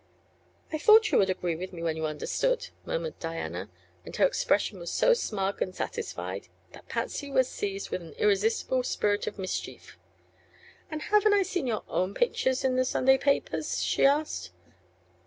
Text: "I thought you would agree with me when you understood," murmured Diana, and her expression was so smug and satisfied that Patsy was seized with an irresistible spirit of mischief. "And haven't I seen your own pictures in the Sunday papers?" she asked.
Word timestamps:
"I 0.73 0.79
thought 0.79 1.11
you 1.11 1.19
would 1.19 1.29
agree 1.29 1.55
with 1.55 1.71
me 1.71 1.83
when 1.83 1.95
you 1.95 2.07
understood," 2.07 2.69
murmured 2.87 3.19
Diana, 3.19 3.69
and 4.03 4.15
her 4.15 4.25
expression 4.25 4.79
was 4.79 4.91
so 4.91 5.13
smug 5.13 5.61
and 5.61 5.75
satisfied 5.75 6.47
that 6.71 6.87
Patsy 6.89 7.29
was 7.29 7.47
seized 7.47 7.91
with 7.91 8.01
an 8.01 8.13
irresistible 8.13 8.81
spirit 8.81 9.27
of 9.27 9.37
mischief. 9.37 9.99
"And 10.89 11.03
haven't 11.03 11.33
I 11.33 11.43
seen 11.43 11.67
your 11.67 11.83
own 11.87 12.15
pictures 12.15 12.63
in 12.63 12.77
the 12.77 12.83
Sunday 12.83 13.19
papers?" 13.19 13.83
she 13.83 14.03
asked. 14.03 14.49